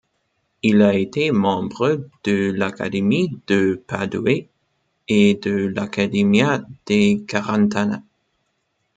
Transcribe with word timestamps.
Il 0.63 0.81
a 0.81 0.95
été 0.97 1.31
membre 1.31 2.09
de 2.23 2.49
l'Académie 2.55 3.39
de 3.45 3.83
Padoue 3.85 4.47
et 5.07 5.35
de 5.35 5.51
l'Accademia 5.67 6.65
dei 6.87 7.23
Quaranta. 7.27 8.01